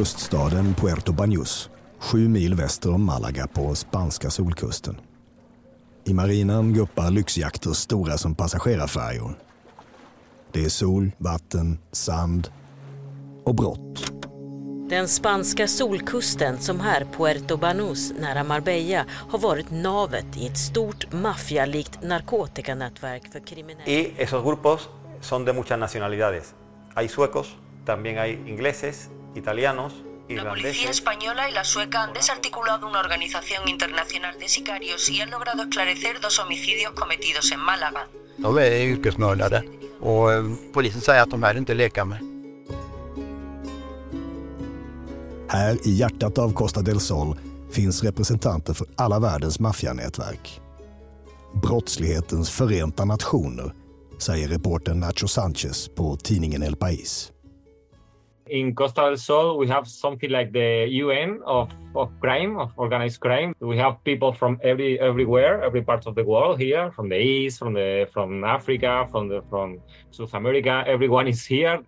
[0.00, 4.96] kuststaden Puerto Banús, sju mil väster om Malaga på spanska solkusten.
[6.04, 9.38] I marinen guppar lyxjakter stora som passagerarfärjor.
[10.52, 12.48] Det är sol, vatten, sand
[13.44, 14.12] och brott.
[14.88, 21.12] Den spanska solkusten som här Puerto Banús nära Marbella har varit navet i ett stort
[21.12, 23.90] maffialikt narkotikanätverk för kriminella.
[23.90, 24.88] Y esos grupos
[25.20, 26.54] son de muchas nacionalidades.
[26.94, 29.92] Hay suecos, también hay ingleses, italianos,
[30.28, 35.30] La policía española y la sueca han desarticulado una organización internacional de sicarios y han
[35.30, 38.06] logrado esclarecer dos homicidios cometidos en Málaga.
[38.36, 39.62] De är yrkesmördare
[40.00, 42.18] och eh, polisen säger att de här inte leka med.
[45.48, 47.36] Här i hjärtat av Costa del Sol
[47.70, 50.60] finns representanter för alla världens maffianätverk.
[51.62, 53.74] Brottslighetens förenta nationer,
[54.18, 57.32] säger reportern Nacho Sanchez på tidningen El País
[58.46, 63.20] in Costa del Sol, we have something like the UN of, of crime, of organized
[63.20, 63.54] crime.
[63.60, 67.58] We have people from every everywhere, every part of the world here, from the east,
[67.58, 69.80] from the from Africa, from the from
[70.10, 70.84] South America.
[70.86, 71.78] Everyone is here.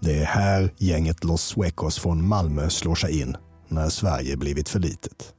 [0.00, 3.36] Det är här gänget Los Suecos från Malmö slår sig in
[3.68, 5.34] när Sverige blivit för litet.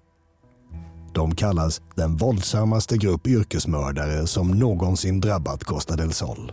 [1.13, 6.51] De kallas den våldsammaste grupp yrkesmördare som någonsin drabbat Costa del Sol.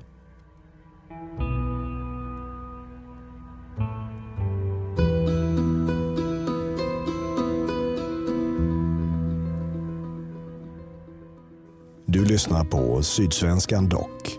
[12.12, 14.38] Du lyssnar på Sydsvenskan Dock.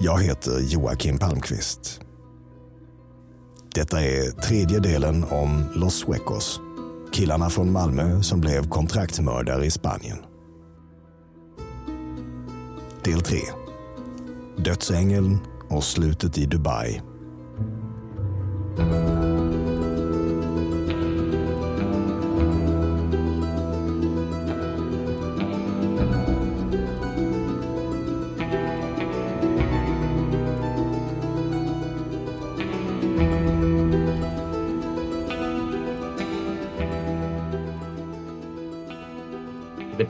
[0.00, 2.00] Jag heter Joakim Palmqvist.
[3.74, 6.60] Detta är tredje delen om Los Suecos.
[7.12, 10.18] Killarna från Malmö som blev kontraktsmördare i Spanien.
[13.04, 13.38] Del 3.
[14.56, 17.02] Dödsängeln och slutet i Dubai.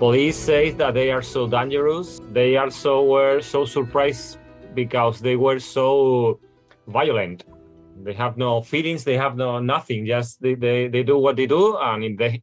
[0.03, 2.21] Police say that they are so dangerous.
[2.33, 4.39] They also were uh, so surprised
[4.75, 6.41] because they were so
[6.89, 7.45] violent.
[8.05, 9.05] They have no feelings.
[9.05, 10.07] They have no nothing.
[10.07, 12.43] Just they, they, they do what they do, and if they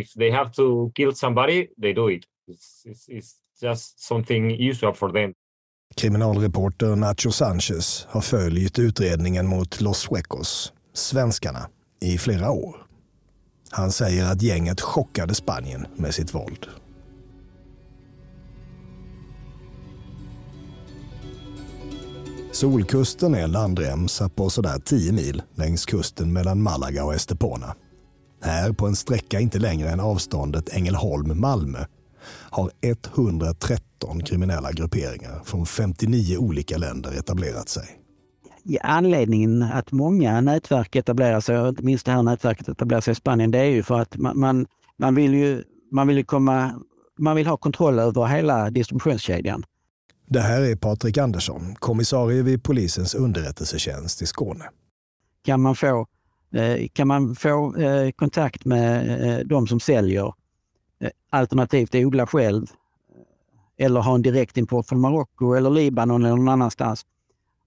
[0.00, 2.26] if they have to kill somebody, they do it.
[2.48, 5.32] It's, it's, it's just something usual for them.
[5.96, 11.68] Kriminalreporter Nacho Sanchez har följt utredningen mot Los Suecos, svenskarna,
[12.00, 12.76] i flera år.
[13.70, 16.66] Han säger att gänget chockade Spanien med sitt våld.
[22.56, 27.74] Solkusten är en landremsa på sådär 10 mil längs kusten mellan Malaga och Estepona.
[28.42, 31.78] Här på en sträcka inte längre än avståndet Ängelholm-Malmö
[32.50, 37.84] har 113 kriminella grupperingar från 59 olika länder etablerat sig.
[38.82, 43.50] Anledningen att många nätverk etablerar sig, inte minst det här nätverket etablerar sig i Spanien,
[43.50, 44.66] det är ju för att man, man,
[44.98, 46.72] man vill ju man vill komma,
[47.18, 49.64] man vill ha kontroll över hela distributionskedjan.
[50.26, 54.64] Det här är Patrik Andersson, kommissarie vid polisens underrättelsetjänst i Skåne.
[55.44, 56.06] Kan man få,
[56.54, 60.32] eh, kan man få eh, kontakt med eh, de som säljer,
[61.30, 62.66] alternativt odla själv,
[63.78, 67.06] eller ha en direktimport från Marocko eller Libanon eller någon annanstans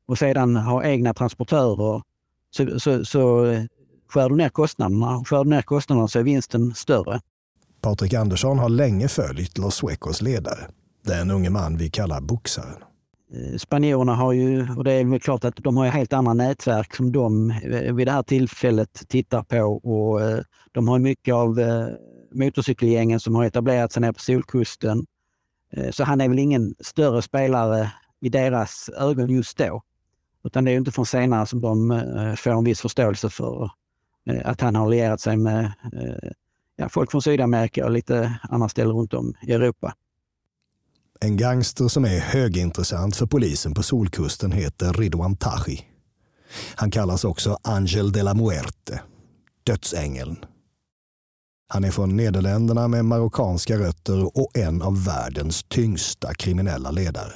[0.05, 2.01] och sedan ha egna transportörer
[2.51, 3.45] så, så, så
[4.09, 5.23] skär du ner kostnaderna.
[5.25, 7.21] Skär du ner kostnaderna så är vinsten större.
[7.81, 10.67] Patrik Andersson har länge följt Los Suecos ledare,
[11.01, 12.83] den unge man vi kallar boxaren.
[13.33, 16.33] Eh, spanjorerna har ju, och det är väl klart att de har ju helt andra
[16.33, 20.39] nätverk som de eh, vid det här tillfället tittar på och eh,
[20.71, 21.59] de har mycket av
[22.31, 25.05] motorcykelgängen som har etablerat sig nere på Solkusten.
[25.91, 27.91] Så han är väl ingen större spelare
[28.21, 29.81] i deras ögon just då.
[30.43, 32.01] Utan det är inte från senare som de
[32.37, 33.69] får en viss förståelse för
[34.43, 35.71] att han har lierat sig med
[36.75, 39.93] ja, folk från Sydamerika och lite andra ställen runt om i Europa.
[41.21, 45.85] En gangster som är högintressant för polisen på Solkusten heter Ridwan Tahi.
[46.75, 49.01] Han kallas också Angel de la Muerte,
[49.63, 50.45] dödsängeln.
[51.67, 57.33] Han är från Nederländerna med marockanska rötter och en av världens tyngsta kriminella ledare.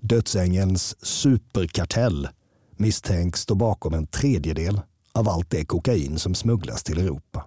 [0.00, 2.28] Dödsängelns superkartell
[2.76, 4.80] misstänks stå bakom en tredjedel
[5.12, 7.46] av allt det kokain som smugglas till Europa.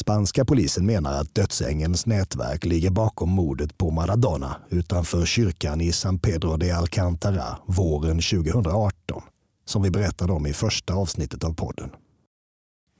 [0.00, 6.18] Spanska polisen menar att dödsängelns nätverk ligger bakom mordet på Maradona utanför kyrkan i San
[6.18, 9.22] Pedro de Alcántara våren 2018
[9.64, 11.90] som vi berättade om i första avsnittet av podden.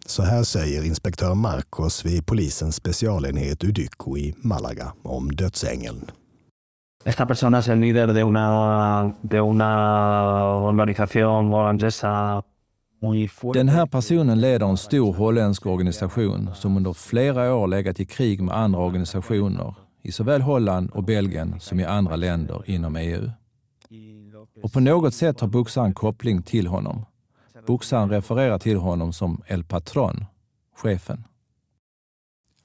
[0.06, 6.10] Så här säger inspektör Marcos vid polisens specialenhet Udyko i Malaga om dödsängeln.
[7.04, 12.42] Esta persona es el líder de una, de una organización holandesa
[13.54, 18.42] den här personen leder en stor holländsk organisation som under flera år legat i krig
[18.42, 23.30] med andra organisationer i såväl Holland och Belgien som i andra länder inom EU.
[24.62, 27.04] Och på något sätt har boxaren koppling till honom.
[27.66, 30.24] Boxaren refererar till honom som El Patron,
[30.76, 31.24] chefen.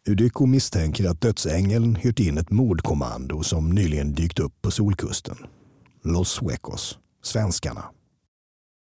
[0.08, 5.38] Udyko misstänker att dödsängeln hyrt in ett mordkommando som nyligen dykt upp på Solkusten.
[6.04, 7.84] Los Suecos, svenskarna.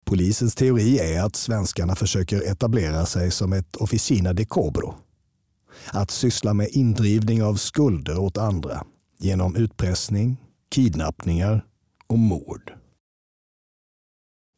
[0.04, 4.94] Polisens teori är att svenskarna försöker etablera sig som ett officina de cobro.
[5.92, 8.84] Att syssla med indrivning av skulder åt andra
[9.18, 10.36] genom utpressning,
[10.70, 11.64] kidnappningar
[12.06, 12.72] och mord.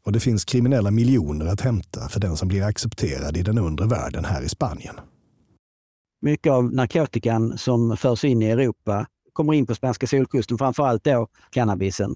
[0.05, 3.87] Och det finns kriminella miljoner att hämta för den som blir accepterad i den undre
[3.87, 4.95] världen här i Spanien.
[6.23, 11.29] Mycket av narkotikan som förs in i Europa kommer in på spanska solkusten, framförallt då
[11.51, 12.15] cannabisen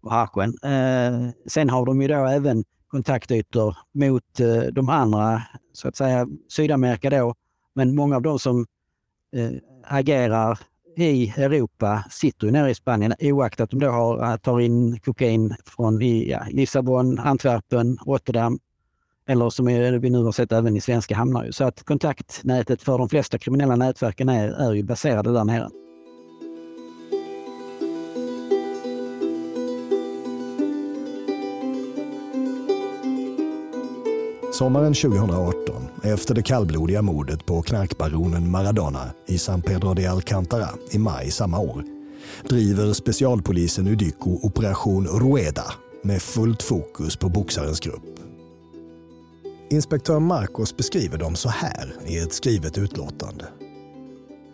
[0.00, 0.54] och haschen.
[0.62, 5.42] Eh, sen har de ju då även kontaktytor mot eh, de andra,
[5.72, 7.34] så att säga Sydamerika då.
[7.74, 8.66] Men många av de som
[9.36, 9.50] eh,
[9.84, 10.58] agerar
[10.96, 15.54] i Europa sitter ju nere i Spanien oaktat de då har, eh, tar in kokain
[15.64, 18.58] från ja, Lissabon, Antwerpen, Rotterdam
[19.26, 21.50] eller som vi nu har sett även i svenska hamnar.
[21.50, 25.68] Så att kontaktnätet för de flesta kriminella nätverken är, är ju baserade där nere.
[34.60, 40.98] Sommaren 2018, efter det kallblodiga mordet på knarkbaronen Maradona i San Pedro de Alcantara i
[40.98, 41.84] maj samma år,
[42.48, 45.64] driver specialpolisen Udyko Operation Rueda
[46.02, 48.20] med fullt fokus på boxarens grupp.
[49.70, 53.44] Inspektör Marcos beskriver dem så här i ett skrivet utlåtande.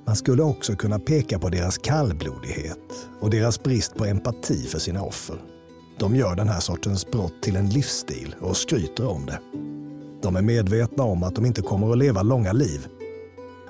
[0.07, 5.03] Man skulle också kunna peka på deras kallblodighet och deras brist på empati för sina
[5.03, 5.37] offer.
[5.99, 9.66] De gör den här sortens brott till en livsstil och skryter om det.
[10.27, 12.87] De är medvetna om att de inte kommer att leva långa liv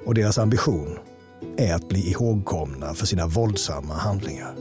[0.07, 0.99] och deras ambition
[1.57, 4.55] är att bli ihågkomna för sina våldsamma handlingar.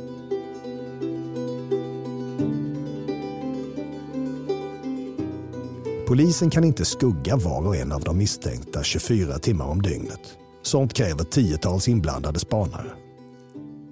[6.07, 10.37] Polisen kan inte skugga var och en av de misstänkta 24 timmar om dygnet.
[10.61, 12.91] Sånt kräver tiotals inblandade spanare.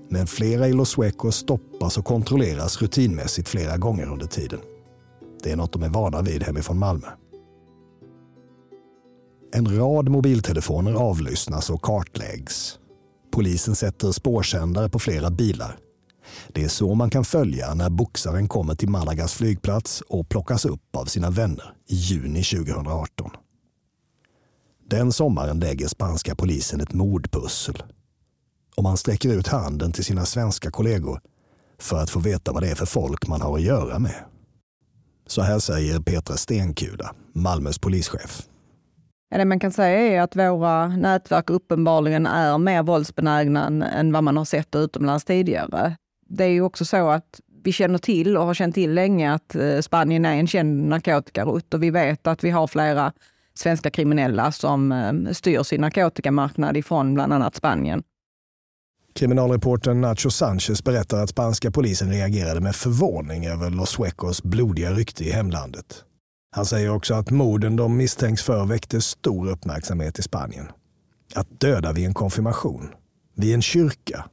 [0.10, 4.60] Men flera i Los Suecos stoppas och kontrolleras rutinmässigt flera gånger under tiden.
[5.44, 7.08] Det är något de är vana vid hemifrån Malmö.
[9.56, 12.80] En rad mobiltelefoner avlyssnas och kartläggs.
[13.32, 15.78] Polisen sätter spårsändare på flera bilar.
[16.54, 20.96] Det är så man kan följa när boxaren kommer till Malagas flygplats och plockas upp
[20.96, 23.32] av sina vänner i juni 2018.
[24.90, 27.84] Den sommaren lägger spanska polisen ett mordpussel.
[28.76, 31.22] Och man sträcker ut handen till sina svenska kollegor
[31.80, 34.24] för att få veta vad det är för folk man har att göra med.
[35.28, 38.48] Så här säger Petra Stenkula, Malmös polischef.
[39.34, 44.24] Ja, det man kan säga är att våra nätverk uppenbarligen är mer våldsbenägna än vad
[44.24, 45.98] man har sett utomlands tidigare.
[46.30, 49.56] Det är ju också så att vi känner till och har känt till länge att
[49.56, 53.14] eh, Spanien är en känd narkotikarutt och vi vet att vi har flera
[53.54, 58.04] svenska kriminella som eh, styr sin narkotikamarknad ifrån bland annat Spanien.
[59.14, 65.24] Kriminalreportern Nacho Sanchez berättar att spanska polisen reagerade med förvåning över Los Suecos blodiga rykte
[65.24, 66.04] i hemlandet.
[66.56, 70.68] Han säger också att morden de misstänks för väckte stor uppmärksamhet i Spanien.
[71.36, 72.90] Att döda vid en konfirmation,
[73.36, 74.26] vid en kyrka,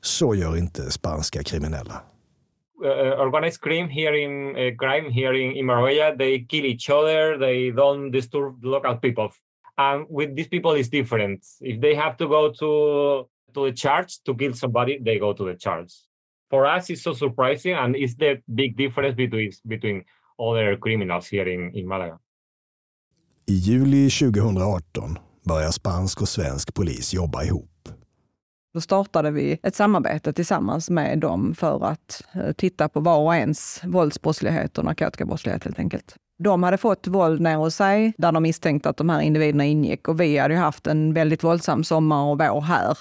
[0.00, 2.02] så gör inte spanska kriminella.
[2.84, 6.90] Uh, uh organized crime here in uh, crime here in, in Marbella, they kill each
[6.90, 7.38] other.
[7.38, 9.28] They don't disturb local people.
[9.76, 11.46] And with these people, it's different.
[11.60, 15.44] If they have to go to to the church to kill somebody, they go to
[15.44, 15.92] the church.
[16.50, 20.04] For us, it's so surprising, and it's the big difference between between
[20.38, 22.18] other criminals here in, in Malaga.
[23.46, 27.88] I juli 2018 börjar spansk och svensk polis jobba ihop.
[28.74, 33.34] Då startade vi ett samarbete tillsammans med dem för att eh, titta på var och
[33.34, 36.16] ens våldsbrottslighet och narkotikabrottslighet helt enkelt.
[36.38, 40.08] De hade fått våld ner hos sig där de misstänkte att de här individerna ingick
[40.08, 42.98] och vi hade haft en väldigt våldsam sommar och vår här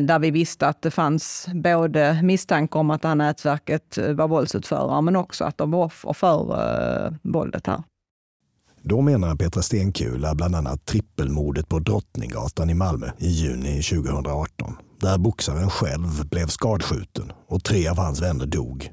[0.00, 4.28] där vi visste att det fanns både misstanke om att det här nätverket eh, var
[4.28, 6.52] våldsutförare men också att de var offer för
[7.06, 7.82] uh, våldet här.
[8.82, 14.76] Då menar Petra Stenkula bland annat trippelmordet på Drottninggatan i Malmö i juni 2018.
[15.00, 18.90] Där boxaren själv blev skadskjuten och tre av hans vänner dog.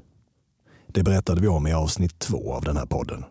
[0.86, 3.24] Det berättade vi om i avsnitt två av den här podden.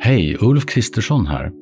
[0.00, 1.61] Hej, Ulf Kristersson här.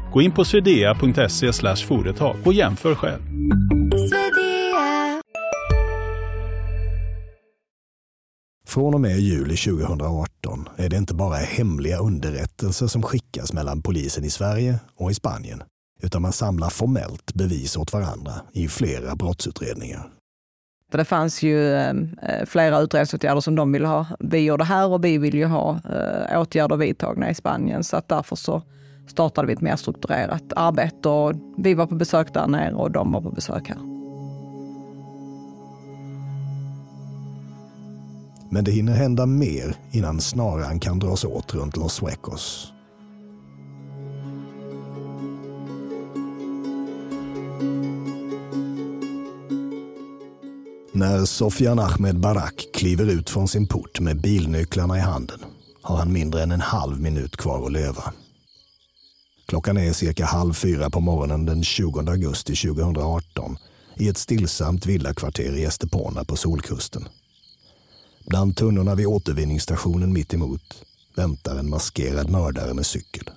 [0.13, 3.21] Gå in på swedea.se företag och jämför själv.
[8.67, 14.23] Från och med juli 2018 är det inte bara hemliga underrättelser som skickas mellan polisen
[14.23, 15.63] i Sverige och i Spanien,
[16.03, 20.09] utan man samlar formellt bevis åt varandra i flera brottsutredningar.
[20.91, 21.93] Det fanns ju eh,
[22.45, 24.05] flera utredningsåtgärder som de ville ha.
[24.19, 27.83] Vi gjorde här och vi vill ju ha eh, åtgärder vidtagna i Spanien.
[27.83, 28.61] Så att därför så
[29.07, 31.09] startade vi ett mer strukturerat arbete.
[31.09, 33.77] Och vi var på besök där nere och de var på besök här.
[38.53, 42.73] Men det hinner hända mer innan snaran kan dras åt runt Los Suecos.
[50.93, 55.39] När Sofian Ahmed Barak kliver ut från sin port med bilnycklarna i handen
[55.81, 58.03] har han mindre än en halv minut kvar att leva.
[59.51, 63.57] Klockan är cirka halv fyra på morgonen den 20 augusti 2018
[63.95, 67.07] i ett stillsamt villakvarter i Estepona på Solkusten.
[68.25, 70.83] Bland tunnorna vid återvinningsstationen mitt emot
[71.15, 73.29] väntar en maskerad mördare med cykel.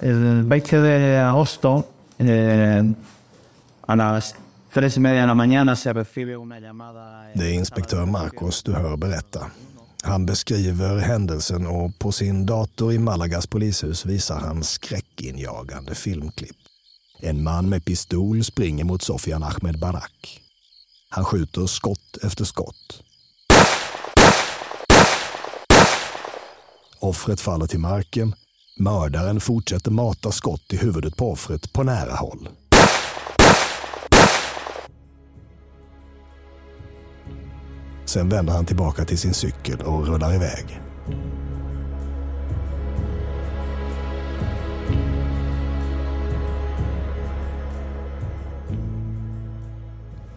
[0.00, 1.82] El 20 de agosto,
[2.18, 2.84] eh.
[7.34, 9.46] Det är inspektör Marcos du hör berätta.
[10.06, 16.56] Han beskriver händelsen och på sin dator i Malagas polishus visar han skräckinjagande filmklipp.
[17.20, 20.40] En man med pistol springer mot Sofian Ahmed Barak.
[21.08, 23.02] Han skjuter skott efter skott.
[27.00, 28.34] Offret faller till marken.
[28.78, 32.48] Mördaren fortsätter mata skott i huvudet på offret på nära håll.
[38.06, 40.80] Sen vänder han tillbaka till sin cykel och rullar iväg.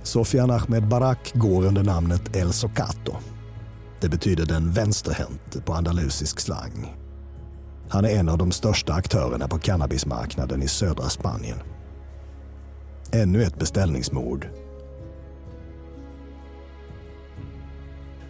[0.04, 3.16] Sofian Ahmed Barak går under namnet El Socato.
[4.00, 6.96] Det betyder den vänsterhänte på andalusisk slang.
[7.90, 11.58] Han är en av de största aktörerna på cannabismarknaden i södra Spanien.
[13.12, 14.48] Ännu ett beställningsmord.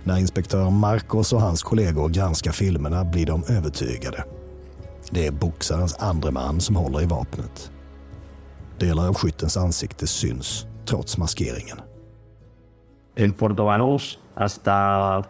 [0.04, 4.24] När inspektör Marcos och hans kollegor granskar filmerna blir de övertygade.
[5.12, 7.72] Det är boxarens andre man som håller i vapnet.
[8.80, 11.78] Delar av skyttens ansikte syns trots maskeringen.
[13.16, 15.24] En Puerto Banús hasta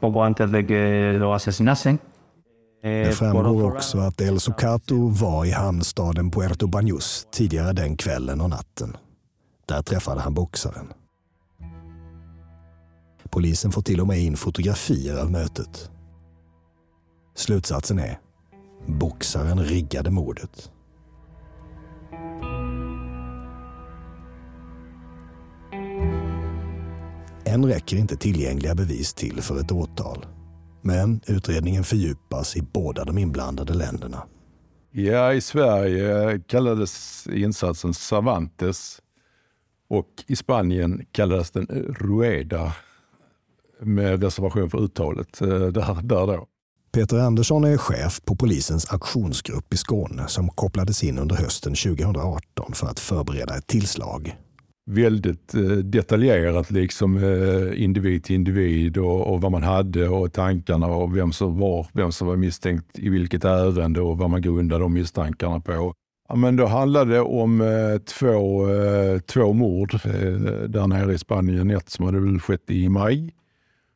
[0.00, 1.98] poco antes de que lo asesinasen.
[2.82, 8.50] Det framgår också att El Socato var i hamnstaden Puerto Banús tidigare den kvällen och
[8.50, 8.96] natten.
[9.66, 10.92] Där träffade han boxaren.
[13.34, 15.90] Polisen får till och med in fotografier av mötet.
[17.34, 18.18] Slutsatsen är
[18.86, 20.70] boxaren riggade mordet.
[27.44, 30.26] Än räcker inte tillgängliga bevis till för ett åtal.
[30.82, 34.22] Men utredningen fördjupas i båda de inblandade länderna.
[34.90, 39.02] Ja, i Sverige kallades insatsen Cervantes
[39.88, 41.66] och i Spanien kallades den
[41.98, 42.72] Rueda
[43.84, 46.46] med reservation för uttalet där, där då.
[46.94, 52.72] Peter Andersson är chef på polisens aktionsgrupp i Skåne som kopplades in under hösten 2018
[52.74, 54.36] för att förbereda ett tillslag.
[54.90, 60.86] Väldigt eh, detaljerat, liksom eh, individ till individ och, och, vad man hade och tankarna
[60.86, 64.84] och vem som var, vem som var misstänkt i vilket ärende och vad man grundade
[64.84, 65.94] de misstankarna på.
[66.28, 70.00] Ja, men då handlade det om eh, två, eh, två mord eh,
[70.68, 71.70] där nere i Spanien.
[71.70, 73.34] Ett som hade väl skett i maj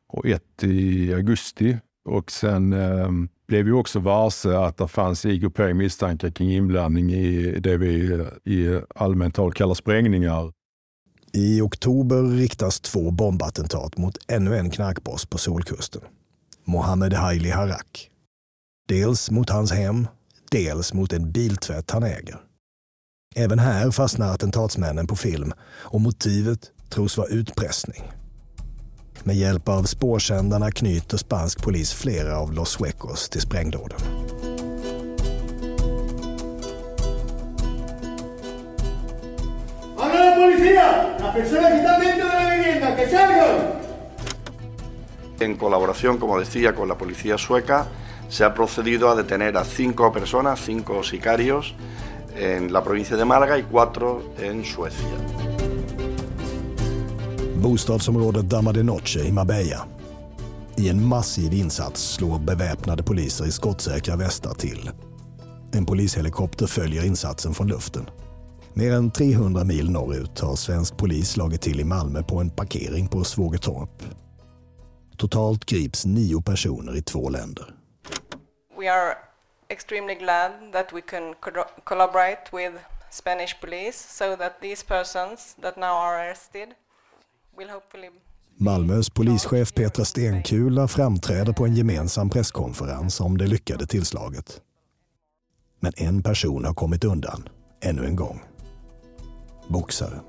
[0.09, 1.77] och ett i augusti.
[2.09, 3.09] Och sen eh,
[3.47, 8.81] blev vi också varse att det fanns IGP misstankar kring inblandning i det vi i
[8.95, 10.51] allmänt tal kallar sprängningar.
[11.33, 16.01] I oktober riktas två bombattentat mot ännu en knarkboss på Solkusten.
[16.65, 18.09] Mohammed Haili Harak.
[18.87, 20.07] Dels mot hans hem,
[20.51, 22.39] dels mot en biltvätt han äger.
[23.35, 28.03] Även här fastnar attentatsmännen på film och motivet tros vara utpressning.
[29.23, 33.99] Med hjälp av spårsändarna knyter spansk polis flera av Los Suecos till sprängdåden.
[39.97, 41.17] ¡Habla la policía!
[41.19, 43.57] ¡Las personas que están dentro de la vivienda, que salgan!
[45.39, 47.87] En colaboración, como decía, con la policía sueca,
[48.29, 51.75] se ha procedido a detener a cinco personas, cinco sicarios,
[52.35, 55.48] en la provincia de Málaga y cuatro en Suecia.
[57.59, 59.85] Bostadsområdet Dama de Noche i Marbella.
[60.77, 64.91] I en massiv insats slår beväpnade poliser i skottsäkra västar till.
[65.73, 68.09] En polishelikopter följer insatsen från luften.
[68.73, 73.07] Mer än 300 mil norrut har svensk polis slagit till i Malmö på en parkering
[73.07, 74.03] på Svågertorp.
[75.17, 77.65] Totalt grips nio personer i två länder.
[78.79, 79.13] We are
[79.69, 82.73] extremely glad that we can samarbeta collaborate with
[83.11, 86.69] Spanish police so that these persons that now are arrested
[88.57, 94.61] Malmös polischef Petra Stenkula framträder på en gemensam presskonferens om det lyckade tillslaget.
[95.79, 97.49] Men en person har kommit undan,
[97.81, 98.41] ännu en gång.
[99.67, 100.19] Boxaren.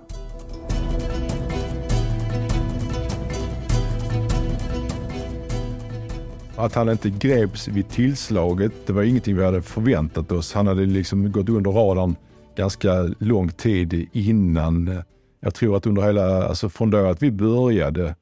[6.57, 10.53] Att han inte greps vid tillslaget, det var ingenting vi hade förväntat oss.
[10.53, 12.17] Han hade liksom gått under radarn
[12.57, 15.03] ganska lång tid innan.
[15.41, 18.15] Jag tror att under hela, alltså från då att vi började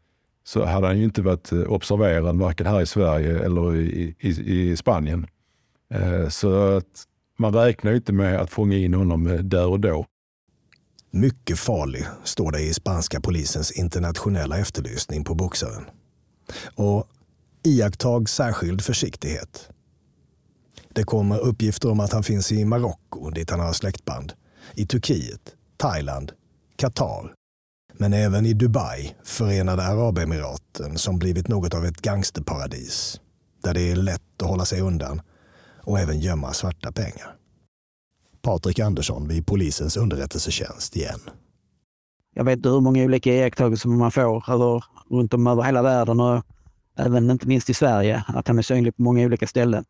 [0.44, 4.28] så hade han ju inte varit eh, observerad varken här i Sverige eller i, i,
[4.28, 5.26] i Spanien.
[5.94, 7.04] Eh, så att
[7.38, 10.06] man räknar ju inte med att fånga in honom eh, där och då.
[11.10, 15.84] Mycket farlig, står det i spanska polisens internationella efterlysning på boxaren.
[16.74, 17.08] Och
[17.62, 19.70] iakttag särskild försiktighet.
[20.88, 24.32] Det kommer uppgifter om att han finns i Marocko, dit han har släktband,
[24.74, 26.32] i Turkiet, Thailand,
[26.78, 27.34] Qatar,
[27.92, 33.20] men även i Dubai, Förenade Arabemiraten, som blivit något av ett gangsterparadis,
[33.62, 35.20] där det är lätt att hålla sig undan
[35.82, 37.36] och även gömma svarta pengar.
[38.42, 41.20] Patrik Andersson vid polisens underrättelsetjänst igen.
[42.34, 46.20] Jag vet inte hur många olika iakttagelser man får över, runt om över hela världen
[46.20, 46.44] och
[46.96, 49.84] även inte minst i Sverige, att han är synlig på många olika ställen.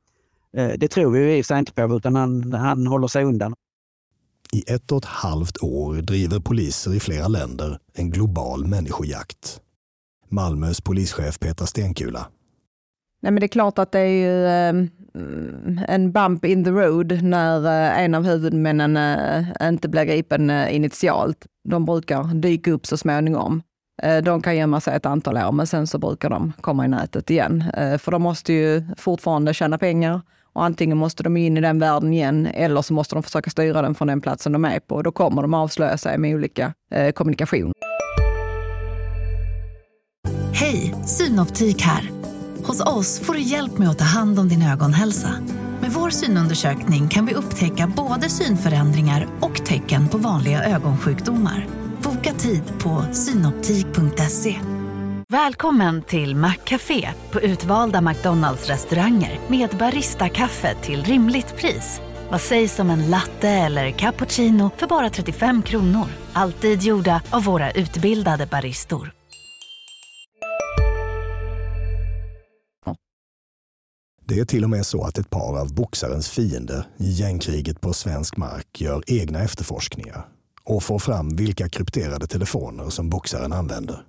[0.56, 3.24] Eh, det tror vi i och för sig inte på, utan han, han håller sig
[3.24, 3.54] undan.
[4.52, 9.60] I ett och ett halvt år driver poliser i flera länder en global människojakt.
[10.28, 12.26] Malmös polischef Petra Stenkula.
[13.20, 14.88] Nej, men det är klart att det är ju eh,
[15.88, 21.46] en bump in the road när eh, en av huvudmännen eh, inte blir gripen initialt.
[21.68, 23.62] De brukar dyka upp så småningom.
[24.22, 27.30] De kan gömma sig ett antal år, men sen så brukar de komma i nätet
[27.30, 27.64] igen.
[27.98, 30.20] För de måste ju fortfarande tjäna pengar
[30.58, 33.82] och antingen måste de in i den världen igen eller så måste de försöka styra
[33.82, 34.94] den från den platsen de är på.
[34.94, 37.72] Och då kommer de avslöja sig med olika eh, kommunikation.
[40.52, 42.10] Hej, Synoptik här.
[42.64, 45.30] Hos oss får du hjälp med att ta hand om din ögonhälsa.
[45.80, 51.66] Med vår synundersökning kan vi upptäcka både synförändringar och tecken på vanliga ögonsjukdomar.
[52.02, 54.77] Boka tid på synoptik.se.
[55.32, 62.00] Välkommen till Maccafé på utvalda McDonalds restauranger med Baristakaffe till rimligt pris.
[62.30, 66.06] Vad sägs om en latte eller cappuccino för bara 35 kronor?
[66.32, 69.12] Alltid gjorda av våra utbildade baristor.
[74.24, 77.92] Det är till och med så att ett par av boxarens fiender i gängkriget på
[77.92, 80.26] svensk mark gör egna efterforskningar
[80.64, 84.04] och får fram vilka krypterade telefoner som boxaren använder.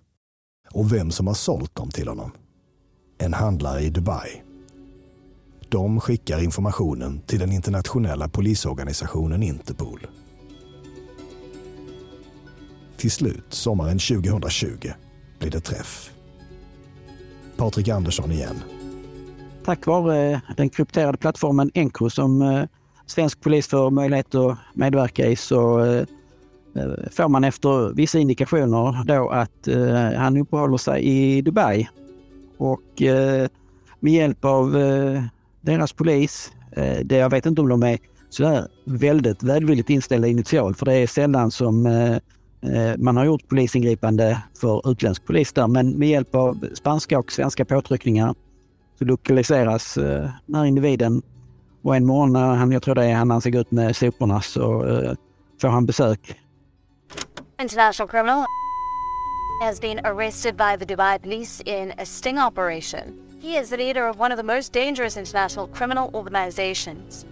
[0.71, 2.31] Och vem som har sålt dem till honom.
[3.17, 4.43] En handlare i Dubai.
[5.69, 10.07] De skickar informationen till den internationella polisorganisationen Interpol.
[12.97, 14.91] Till slut, sommaren 2020,
[15.39, 16.11] blir det träff.
[17.57, 18.63] Patrik Andersson igen.
[19.65, 22.63] Tack vare eh, den krypterade plattformen Encro som eh,
[23.05, 26.05] svensk polis får möjlighet att medverka i så eh,
[26.75, 31.89] Eh, får man efter vissa indikationer då att eh, han uppehåller sig i Dubai.
[32.57, 33.47] Och eh,
[33.99, 35.23] med hjälp av eh,
[35.61, 37.97] deras polis, eh, det, jag vet inte om de är
[38.29, 42.15] sådär väldigt välvilligt inställda initialt, för det är sällan som eh,
[42.61, 47.31] eh, man har gjort polisingripande för utländsk polis där, men med hjälp av spanska och
[47.31, 48.35] svenska påtryckningar
[48.99, 51.21] så lokaliseras eh, den här individen.
[51.81, 53.95] Och en morgon när han, jag tror det är han, han ska gå ut med
[53.95, 55.13] soporna så eh,
[55.61, 56.35] får han besök.
[57.59, 58.45] International criminal
[59.59, 63.19] has been arrested by the Dubai police in a sting operation.
[63.41, 67.25] He is the leader of one of the most dangerous international criminal organizations.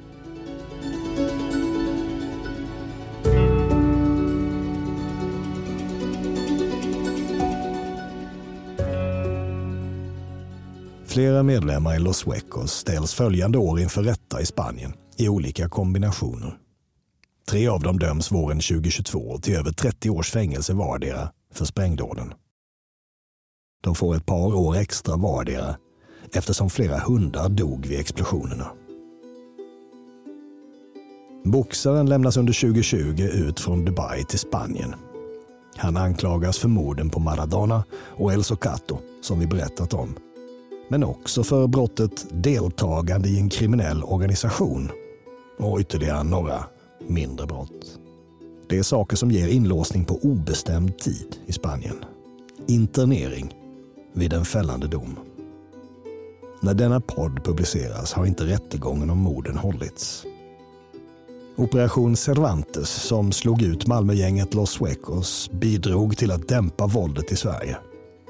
[11.06, 16.67] Flera medlemmar i Los Suecos ställs följande år inför rätta i Spanien i olika kombinationer.
[17.50, 22.34] Tre av dem döms våren 2022 till över 30 års fängelse vardera för sprängdåden.
[23.84, 25.76] De får ett par år extra vardera
[26.34, 28.68] eftersom flera hundar dog vid explosionerna.
[31.44, 34.96] Boxaren lämnas under 2020 ut från Dubai till Spanien.
[35.76, 40.16] Han anklagas för morden på Maradona och El Socato, som vi berättat om.
[40.90, 44.92] Men också för brottet deltagande i en kriminell organisation
[45.60, 46.66] och ytterligare några
[47.08, 48.00] mindre brott.
[48.70, 51.96] Det är saker som ger inlåsning på obestämd tid i Spanien.
[52.68, 53.54] Internering
[54.14, 55.20] vid en fällande dom.
[56.62, 60.26] När denna podd publiceras har inte rättegången om morden hållits.
[61.56, 67.78] Operation Cervantes, som slog ut Malmögänget Los Suecos, bidrog till att dämpa våldet i Sverige,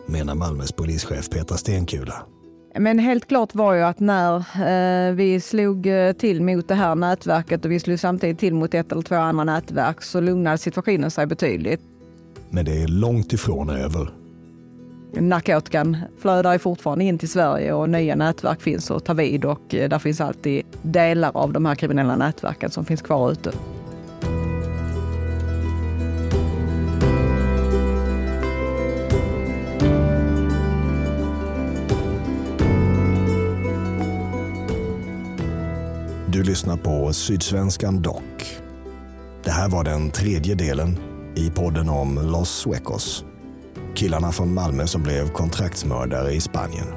[0.05, 2.25] menar Malmös polischef Petra Stenkula.
[2.79, 6.95] Men helt klart var ju att när eh, vi slog eh, till mot det här
[6.95, 11.11] nätverket och vi slog samtidigt till mot ett eller två andra nätverk så lugnade situationen
[11.11, 11.81] sig betydligt.
[12.49, 14.09] Men det är långt ifrån över.
[15.13, 19.75] Narkotikan flödar ju fortfarande in till Sverige och nya nätverk finns att ta vid och
[19.75, 23.51] eh, där finns alltid delar av de här kriminella nätverken som finns kvar ute.
[36.37, 38.57] Du lyssnar på Sydsvenskan Dock.
[39.43, 40.99] Det här var den tredje delen
[41.35, 43.25] i podden om Los Suecos.
[43.95, 46.87] Killarna från Malmö som blev kontraktsmördare i Spanien.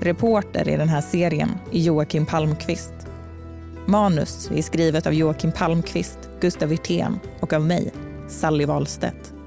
[0.00, 2.94] Reporter i den här serien är Joakim Palmqvist.
[3.86, 7.92] Manus är skrivet av Joakim Palmqvist, Gustav Wirtén och av mig,
[8.28, 9.41] Sally Wahlstedt.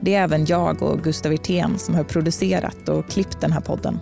[0.00, 3.98] Det är även jag och Gustav Wirtén som har producerat och klippt den här podden.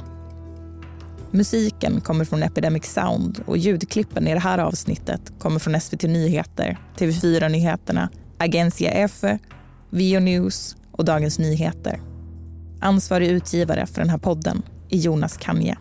[1.30, 6.78] Musiken kommer från Epidemic Sound och ljudklippen i det här avsnittet kommer från SVT Nyheter,
[6.98, 9.38] TV4 Nyheterna, Agencia EFE,
[9.90, 12.00] Vio News och Dagens Nyheter.
[12.80, 15.76] Ansvarig utgivare för den här podden är Jonas Kanje.